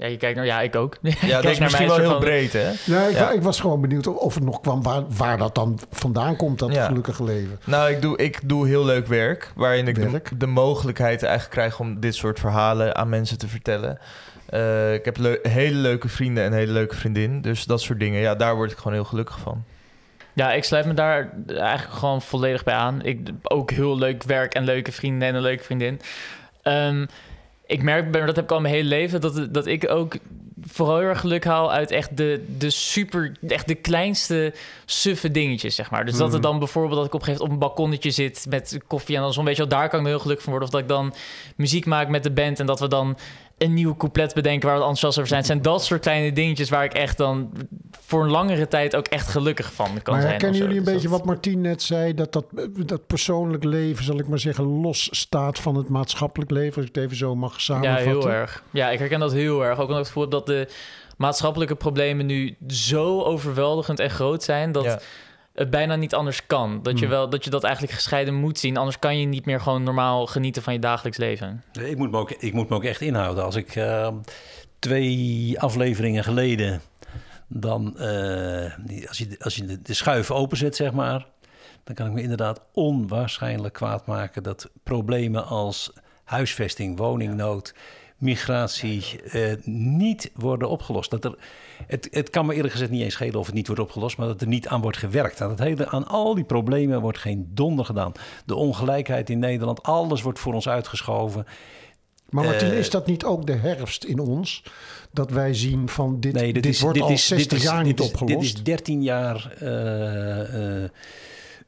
[0.00, 0.46] Ja, je kijkt naar...
[0.46, 0.96] Ja, ik ook.
[1.20, 2.70] Ja, dat is misschien wel heel breed, hè?
[2.84, 3.30] Ja, ik, Ja.
[3.30, 6.72] ik was gewoon benieuwd of- het nog kwam waar, waar dat dan vandaan komt, dat
[6.74, 6.86] Ja.
[6.86, 7.60] gelukkige leven.
[7.64, 9.52] Nou, ik doe, ik doe heel leuk werk.
[9.54, 10.30] Waarin ik de, Werk?
[10.40, 13.98] de mogelijkheid eigenlijk krijg om dit soort verhalen aan mensen te vertellen.
[14.46, 17.40] Eh, ik heb hele leuke vrienden en hele leuke vriendin.
[17.40, 18.20] Dus dat soort dingen.
[18.20, 19.64] Ja, daar word ik gewoon heel gelukkig van.
[20.32, 23.02] Ja, ik sluit me daar eigenlijk gewoon volledig bij aan.
[23.04, 26.00] Ik ook heel leuk werk en leuke vrienden en een leuke vriendin.
[26.62, 27.06] Ehm,
[27.70, 30.16] ik merk, dat heb ik al mijn hele leven, dat, dat ik ook
[30.62, 34.54] vooral heel erg geluk haal uit echt de, de super, echt de kleinste
[34.84, 36.04] suffe dingetjes, zeg maar.
[36.04, 38.46] Dus dat het dan bijvoorbeeld dat ik op een gegeven moment op een balkonnetje zit
[38.48, 40.68] met koffie en dan zo'n beetje, daar kan ik heel gelukkig van worden.
[40.68, 41.14] Of dat ik dan
[41.56, 43.18] muziek maak met de band en dat we dan
[43.60, 45.38] een nieuw couplet bedenken waar we enthousiast over zijn.
[45.40, 47.52] Het zijn dat soort kleine dingetjes waar ik echt dan
[48.00, 50.40] voor een langere tijd ook echt gelukkig van kan maar zijn.
[50.40, 50.46] zo.
[50.60, 52.14] jullie een Dus beetje dat- wat Martien net zei?
[52.14, 52.44] Dat, dat
[52.86, 56.76] dat persoonlijk leven, zal ik maar zeggen, los staat van het maatschappelijk leven.
[56.76, 58.04] Als ik het even zo mag Ja, samenvatten.
[58.06, 58.62] heel erg.
[58.70, 59.72] Ja, ik herken dat heel erg.
[59.78, 60.68] Ook omdat ik het gevoel heb dat de
[61.16, 64.98] maatschappelijke problemen nu zo overweldigend en groot zijn dat Ja.
[65.60, 66.82] Het bijna niet anders kan.
[66.82, 67.14] Dat je Hmm.
[67.14, 68.76] wel dat je dat eigenlijk gescheiden moet zien.
[68.76, 71.62] Anders kan je niet meer gewoon normaal genieten van je dagelijks leven.
[71.82, 73.44] Ik moet me ook, ik moet me ook echt inhouden.
[73.44, 74.08] Als ik eh,
[74.78, 76.80] twee afleveringen geleden,
[77.48, 81.26] dan, eh, die- als je, als je de, de schuif openzet, zeg maar,
[81.84, 85.92] dan kan ik me inderdaad onwaarschijnlijk kwaad maken dat problemen als
[86.24, 87.74] huisvesting, woningnood,
[88.20, 91.10] migratie eh, niet worden opgelost.
[91.10, 91.34] Dat er,
[91.86, 94.26] het, het kan me eerlijk gezegd niet eens schelen of het niet wordt opgelost, maar
[94.26, 95.40] dat er niet aan wordt gewerkt.
[95.40, 98.12] Aan, het hele, aan al die problemen wordt geen donder gedaan.
[98.44, 101.46] De ongelijkheid in Nederland, alles wordt voor ons uitgeschoven.
[102.30, 104.62] Maar Martien, Eh, is dat niet ook de herfst in ons?
[105.12, 107.58] Dat wij zien van dit, Nee, dit, dit is, wordt dit al is, 60 dit
[107.58, 108.34] is, jaar niet opgelost.
[108.36, 110.84] Dit is 13 jaar eh,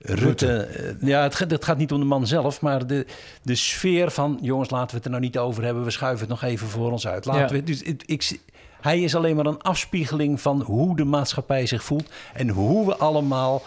[0.05, 0.57] Rutte.
[0.57, 3.07] eh, ja, het, gaat- het gaat niet om de man zelf, maar de,
[3.43, 4.38] de sfeer van...
[4.43, 5.85] jongens, laten we het er nou niet over hebben.
[5.85, 7.25] We schuiven het nog even voor ons uit.
[7.25, 7.49] Laten Ja.
[7.49, 8.38] we, dus ik,
[8.81, 12.11] hij is alleen maar een afspiegeling van hoe de maatschappij zich voelt...
[12.35, 13.62] en hoe we allemaal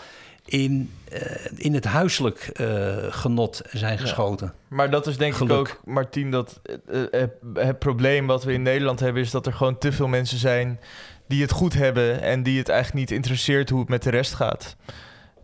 [0.46, 1.22] in, eh,
[1.56, 4.54] in het huiselijk eh, genot zijn geschoten.
[4.68, 5.52] Maar dat is denk Geluk.
[5.52, 6.60] ik ook, Martien, dat
[7.12, 9.22] het, het probleem wat we in Nederland hebben...
[9.22, 10.80] is dat er gewoon te veel mensen zijn
[11.28, 12.22] die het goed hebben...
[12.22, 14.76] en die het eigenlijk niet interesseert hoe het met de rest gaat.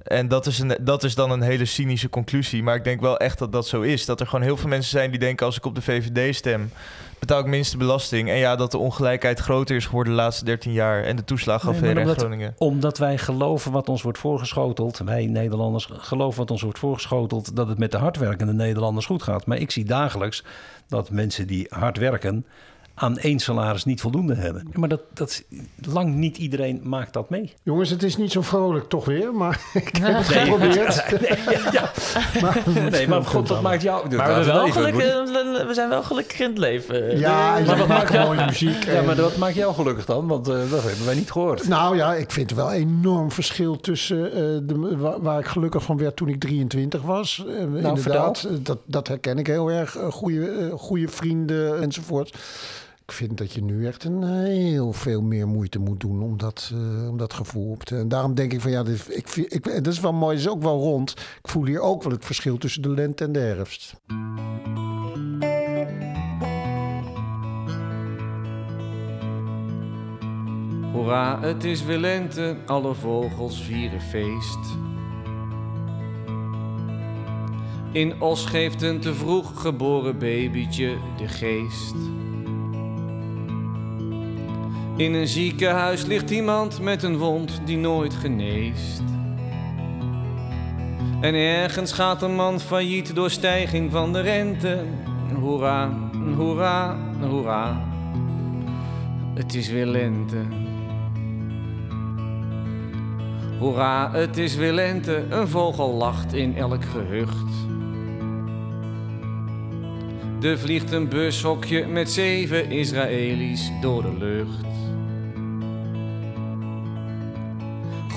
[0.04, 2.64] En dat is, een, dat is dan een hele cynische conclusie.
[2.64, 4.06] Maar ik denk wel echt dat dat zo is.
[4.06, 5.46] Dat er gewoon heel veel mensen zijn die denken...
[5.46, 6.72] als ik op de VVD stem,
[7.20, 8.30] betaal ik minste belasting.
[8.30, 11.04] En ja, dat de ongelijkheid groter is geworden de laatste 13 jaar...
[11.04, 12.56] en de toeslagenaffaire Nee, in Groningen.
[12.58, 14.98] Omdat wij geloven wat ons wordt voorgeschoteld.
[14.98, 17.56] Wij Nederlanders geloven wat ons wordt voorgeschoteld.
[17.56, 19.46] dat het met de hardwerkende Nederlanders goed gaat.
[19.46, 20.44] Maar ik zie dagelijks
[20.88, 22.46] dat mensen die hard werken.
[22.94, 24.68] Aan één salaris niet voldoende hebben.
[24.74, 25.44] Maar dat, dat
[25.88, 27.54] lang niet iedereen maakt dat mee.
[27.64, 31.06] Jongens, het is niet zo vrolijk toch weer, maar ik heb het geprobeerd.
[32.42, 34.16] maar, Nee, maar god, dat maakt jou.
[34.16, 37.20] Maar we, geluk, zijn wel gelukkig in het leven.
[37.20, 38.84] Ja, Dus- je maakt mooie muziek.
[38.84, 40.28] Ja, en- maar wat maakt jou gelukkig dan?
[40.28, 41.68] Want eh, dat hebben wij niet gehoord.
[41.68, 45.46] Nou ja, ik vind er wel een enorm verschil tussen eh, de, waar, waar ik
[45.46, 47.46] gelukkig van werd toen ik 23 was.
[47.48, 49.98] Eh, inderdaad, eh, dat, dat herken ik heel erg.
[50.10, 52.38] Goede, goede vrienden enzovoort.
[53.12, 56.72] Ik vind dat je nu echt een heel veel meer moeite moet doen om dat,
[56.74, 57.98] eh, om dat gevoel op te...
[57.98, 60.62] En daarom denk ik van ja, dit, ik, ik, dat is wel mooi, is ook
[60.62, 61.12] wel rond.
[61.12, 63.96] Ik voel hier ook wel het verschil tussen de lente en de herfst.
[70.94, 74.78] Hoera, het is weer lente, alle vogels vieren feest.
[77.92, 81.96] In Os geeft een te vroeg geboren babytje de geest.
[85.02, 89.02] In een ziekenhuis ligt iemand met een wond die nooit geneest.
[91.22, 94.84] En ergens gaat een man failliet door stijging van de rente.
[95.40, 95.90] Hoera,
[96.36, 97.82] hoera, hoera,
[99.34, 100.38] het is weer lente.
[103.60, 107.52] Hoera, het is weer lente, een vogel lacht in elk gehucht.
[110.42, 114.81] Er vliegt een bushokje met zeven Israëli's door de lucht.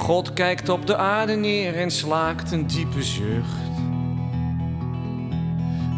[0.05, 3.59] God kijkt op de aarde neer en slaakt een diepe zucht.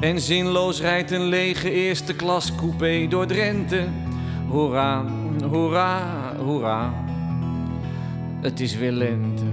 [0.00, 3.84] En zinloos rijdt een lege eerste klas coupé door Drenthe.
[4.48, 5.04] Hoera,
[5.50, 6.02] hoera,
[6.44, 6.92] hoera,
[8.40, 9.44] het is weer lente.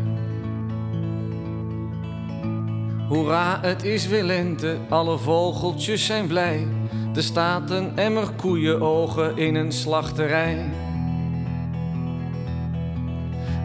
[3.08, 6.68] Hoera, het is weer lente, alle vogeltjes zijn blij.
[7.16, 10.83] Er staat een emmer koeienogen in een slachterij.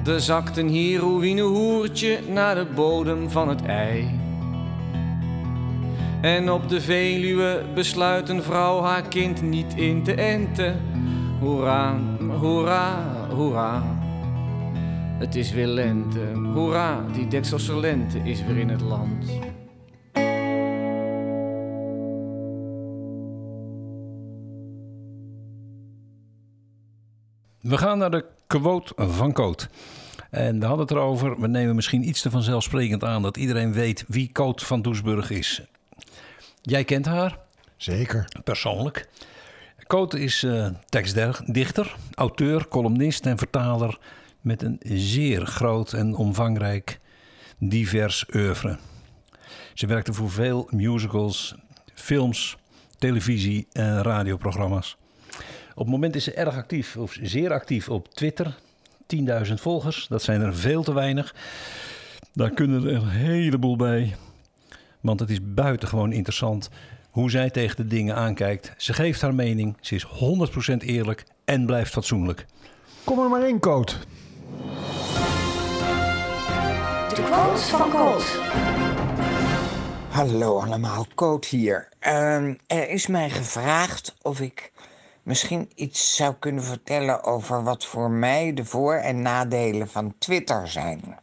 [0.08, 4.20] Er zakt een heroïne hoertje naar de bodem van het ei.
[6.20, 10.80] En op de Veluwe besluit een vrouw haar kind niet in te enten.
[11.40, 11.98] Hoera,
[12.40, 13.82] hoera, hoera.
[15.18, 16.32] Het is weer lente.
[16.54, 19.47] Hoera, die Dekselse lente is weer in het land.
[27.60, 29.68] We gaan naar de quote van Coot.
[30.30, 34.04] En we hadden het erover, we nemen misschien iets te vanzelfsprekend aan dat iedereen weet
[34.08, 35.62] wie Coot van Doesburg is.
[36.62, 37.38] Jij kent haar?
[37.76, 38.28] Zeker.
[38.44, 39.08] Persoonlijk.
[39.86, 43.98] Coot is uh, tekstdichter, auteur, columnist en vertaler
[44.40, 47.00] met een zeer groot en omvangrijk
[47.58, 48.78] divers oeuvre.
[49.74, 51.54] Ze werkte voor veel musicals,
[51.94, 52.56] films,
[52.98, 54.96] televisie en radioprogramma's.
[55.78, 58.58] Op het moment is ze erg actief, of zeer actief op Twitter.
[59.46, 61.34] 10.000 volgers, dat zijn er veel te weinig.
[62.32, 64.16] Daar kunnen er een heleboel bij.
[65.00, 66.70] Want het is buitengewoon interessant
[67.10, 68.72] hoe zij tegen de dingen aankijkt.
[68.76, 72.46] Ze geeft haar mening, ze is 100% eerlijk en blijft fatsoenlijk.
[73.04, 73.98] Kom er maar in, Coot.
[77.14, 78.40] De quote van Coot.
[80.08, 81.88] Hallo allemaal, Coot hier.
[81.98, 84.72] Ehm, er is mij gevraagd of ik
[85.28, 90.68] misschien iets zou kunnen vertellen over wat voor mij de voor- en nadelen van Twitter
[90.68, 91.18] zijn.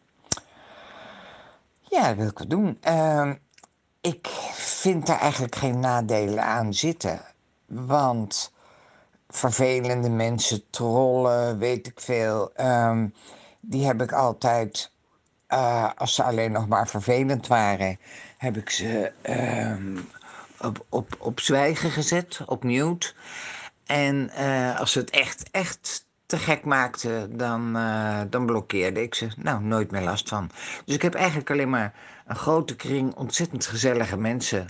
[1.82, 2.78] Ja, dat wil ik doen.
[2.82, 3.34] Ehm,
[4.02, 7.22] ik vind daar eigenlijk geen nadelen aan zitten.
[7.66, 8.54] Want
[9.30, 13.08] vervelende mensen, trollen, weet ik veel, ehm,
[13.60, 14.92] die heb ik altijd,
[15.48, 18.00] eh, als ze alleen nog maar vervelend waren,
[18.38, 19.98] heb ik ze ehm,
[20.60, 23.14] op, op, op zwijgen gezet, op mute.
[23.86, 29.16] En eh, als ze het echt, echt te gek maakte, dan, eh, dan blokkeerde ik
[29.16, 29.28] ze.
[29.38, 30.50] Nou, nooit meer last van.
[30.86, 31.94] Dus ik heb eigenlijk alleen maar
[32.26, 34.68] een grote kring ontzettend gezellige mensen.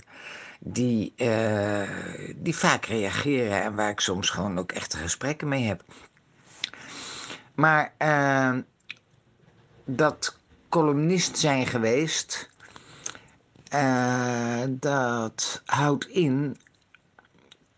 [0.58, 1.90] Die, eh,
[2.36, 5.82] die vaak reageren en waar ik soms gewoon ook echte gesprekken mee heb.
[7.54, 7.92] Maar
[9.84, 12.50] dat columnist zijn geweest,
[14.68, 16.56] dat houdt in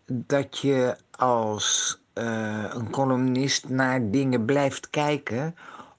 [0.05, 5.55] dat je als eh, een columnist naar dingen blijft kijken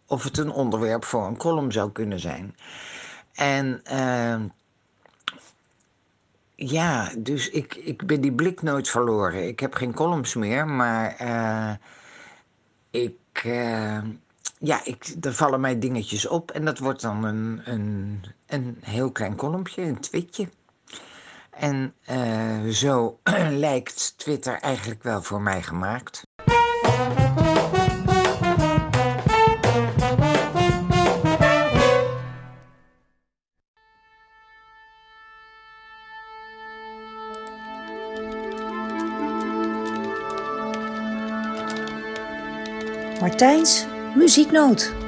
[0.07, 2.57] of het een onderwerp voor een column zou kunnen zijn.
[3.35, 4.41] En eh,
[6.55, 9.49] ja, dus ik, ik ben die blik nooit verloren.
[9.49, 11.73] Ik heb geen columns meer, maar eh,
[12.91, 13.99] ik, eh,
[14.59, 19.13] ja, ik, er vallen mij dingetjes op en dat wordt dan een, een, een heel
[19.13, 20.49] klein kolompje, een twitje.
[21.61, 23.21] En eh, zo
[23.51, 26.23] lijkt Twitter eigenlijk wel voor mij gemaakt.
[43.21, 45.00] Martijns muzieknoot.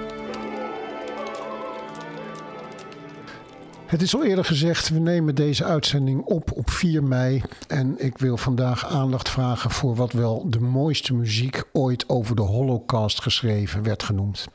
[3.92, 7.42] Het is al eerder gezegd, we nemen deze uitzending op op 4 mei.
[7.68, 12.42] En ik wil vandaag aandacht vragen voor wat wel de mooiste muziek ooit over de
[12.42, 14.48] Holocaust geschreven werd genoemd.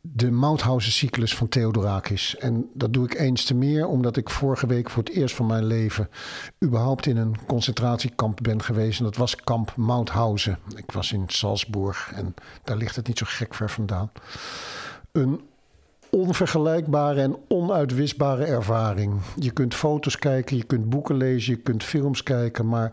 [0.00, 2.36] De Mauthausen-cyclus van Theodorakis.
[2.36, 5.46] En dat doe ik eens te meer omdat ik vorige week voor het eerst van
[5.46, 6.08] mijn leven
[6.64, 8.98] überhaupt in een concentratiekamp ben geweest.
[8.98, 10.58] En dat was kamp Mauthausen.
[10.76, 12.34] Ik was in Salzburg en
[12.64, 14.10] daar ligt het niet zo gek ver vandaan.
[15.12, 15.40] Een
[16.10, 19.20] onvergelijkbare en onuitwisbare ervaring.
[19.36, 22.92] Je kunt foto's kijken, je kunt boeken lezen, je kunt films kijken, maar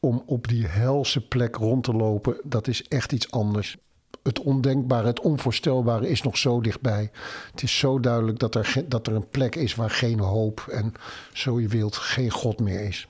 [0.00, 3.76] om op die helse plek rond te lopen, dat is echt iets anders.
[4.22, 7.10] Het ondenkbare, het onvoorstelbare is nog zo dichtbij.
[7.50, 10.92] Het is zo duidelijk dat er, dat er een plek is waar geen hoop en,
[11.32, 13.08] zo je wilt, geen God meer is.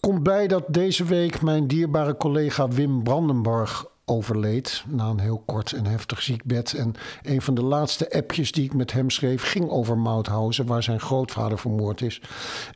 [0.00, 4.84] komt bij dat deze week mijn dierbare collega Wim Brandenburg overleed.
[4.86, 6.74] Na een heel kort en heftig ziekbed.
[6.74, 10.82] En een van de laatste appjes die ik met hem schreef ging over Mauthausen, waar
[10.82, 12.20] zijn grootvader vermoord is.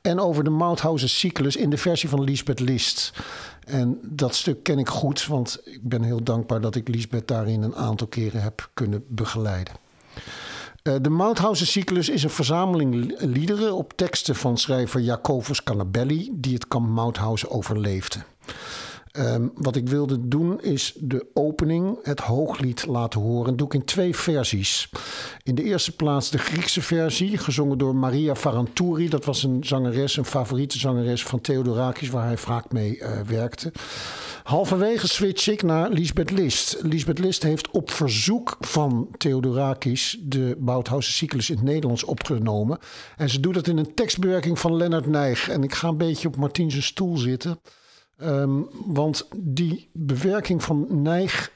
[0.02, 3.12] En over de Mauthausen cyclus in de versie van Lisbeth List.
[3.66, 7.62] En dat stuk ken ik goed, want ik ben heel dankbaar dat ik Lisbeth daarin
[7.62, 9.74] een aantal keren heb kunnen begeleiden.
[10.82, 16.54] Uh, de Mauthausen cyclus is een verzameling liederen op teksten van schrijver Jacobus Cannabelli, die
[16.54, 18.18] het kamp Mauthausen overleefde.
[19.10, 23.46] Ehm, wat ik wilde doen is de opening, het hooglied laten horen.
[23.46, 24.90] Dat doe ik in twee versies.
[25.42, 29.08] In de eerste plaats de Griekse versie, gezongen door Maria Farantouri.
[29.08, 33.72] Dat was een zangeres, een favoriete zangeres van Theodorakis, waar hij vaak mee uh, werkte.
[34.42, 36.78] Halverwege switch ik naar Lisbeth List.
[36.82, 42.78] Lisbeth List heeft op verzoek van Theodorakis de Bouthausen cyclus in het Nederlands opgenomen.
[43.16, 45.48] En ze doet het in een tekstbewerking van Lennart Nijg.
[45.48, 47.58] En ik ga een beetje op Martien's stoel zitten.
[48.22, 51.52] Um, want die bewerking van Nijg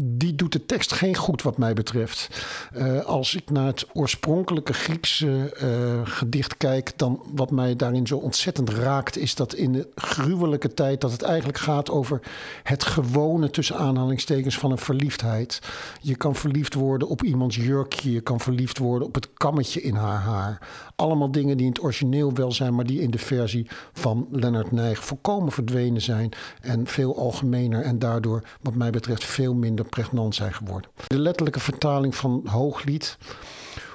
[0.00, 2.44] die doet de tekst geen goed wat mij betreft.
[2.76, 8.16] Uh, als ik naar het oorspronkelijke Griekse uh, gedicht kijk, dan wat mij daarin zo
[8.16, 12.20] ontzettend raakt, is dat in de gruwelijke tijd dat het eigenlijk gaat over
[12.62, 15.60] het gewone tussen aanhalingstekens van een verliefdheid.
[16.00, 19.94] Je kan verliefd worden op iemands jurkje, je kan verliefd worden op het kammetje in
[19.94, 20.68] haar haar.
[21.02, 24.72] Allemaal dingen die in het origineel wel zijn, maar die in de versie van Leonard
[24.72, 29.84] Nijg volkomen verdwenen zijn en veel algemener en daardoor wat mij betreft veel minder minder
[29.84, 30.90] pregnant zijn geworden.
[31.06, 33.18] De letterlijke vertaling van Hooglied.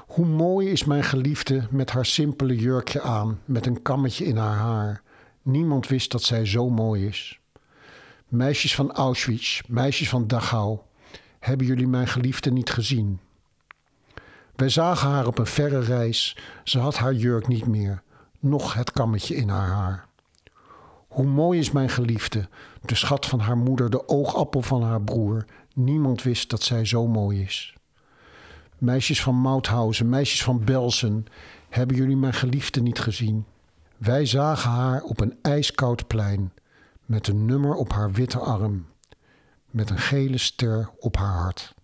[0.07, 4.57] Hoe mooi is mijn geliefde met haar simpele jurkje aan, met een kammetje in haar
[4.57, 5.01] haar.
[5.41, 7.39] Niemand wist dat zij zo mooi is.
[8.27, 10.77] Meisjes van Auschwitz, meisjes van Dachau,
[11.39, 13.19] hebben jullie mijn geliefde niet gezien?
[14.57, 16.37] Wij zagen haar op een verre reis.
[16.63, 18.01] Ze had haar jurk niet meer,
[18.39, 20.05] nog het kammetje in haar haar.
[21.07, 22.49] Hoe mooi is mijn geliefde,
[22.81, 25.45] de schat van haar moeder, de oogappel van haar broer,
[25.77, 27.75] Niemand wist dat zij zo mooi is.
[28.77, 31.25] Meisjes van Mauthausen, meisjes van Belsen,
[31.69, 33.45] hebben jullie mijn geliefde niet gezien?
[33.97, 36.53] Wij zagen haar op een ijskoud plein,
[37.05, 38.85] met een nummer op haar witte arm,
[39.69, 41.75] met een gele ster op haar hart.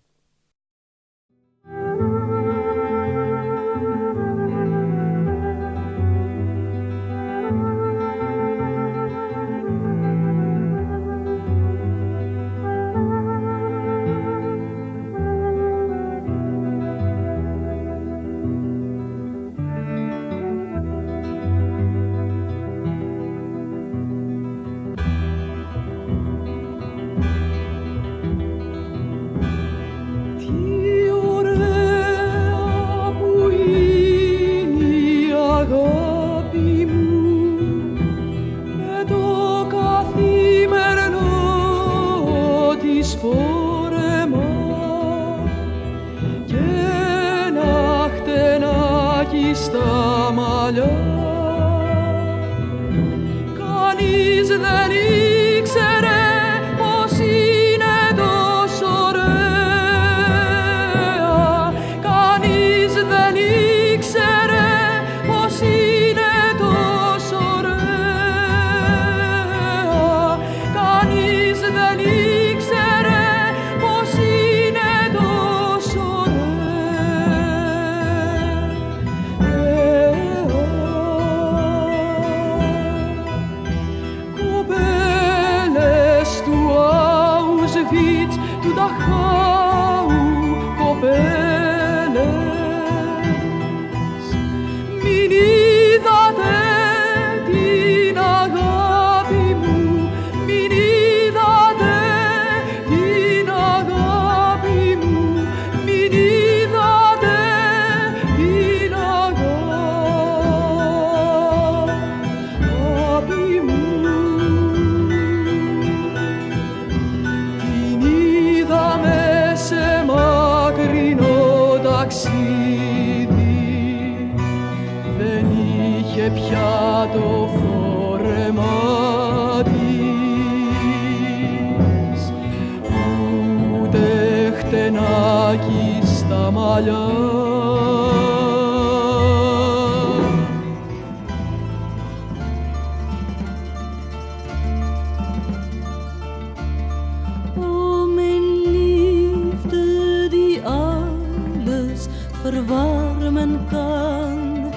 [153.69, 154.71] Kan,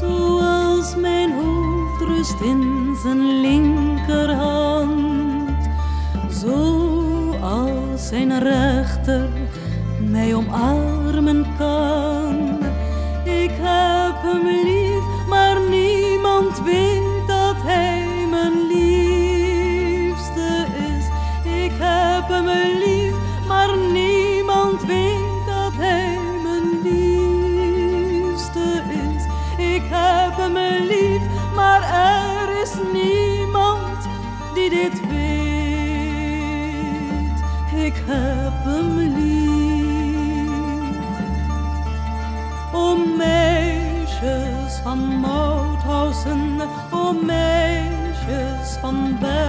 [0.00, 4.98] zoals mijn hoofd rust in zijn linkerhand.
[6.28, 9.28] Zoals zijn rechter
[10.10, 10.97] mij omarmen
[49.20, 49.47] meisjes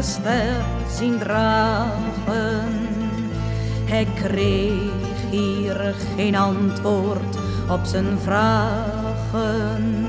[0.00, 2.88] gele ster zien dragen.
[3.84, 7.36] Hij kreeg hier geen antwoord
[7.68, 10.06] op zijn vragen.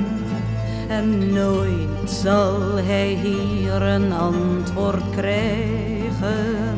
[0.88, 6.71] En nooit zal hij hier een antwoord krijgen.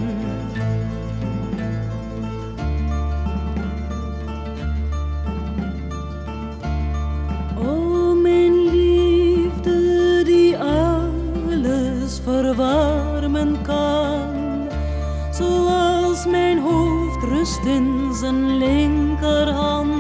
[17.44, 19.92] Rust in zijn linkerhand,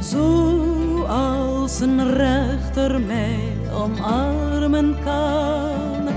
[0.00, 6.08] zoals een rechter mij omarmen kan.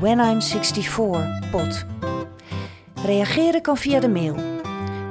[0.00, 1.86] whenI'm64pod.
[3.04, 4.34] Reageren kan via de mail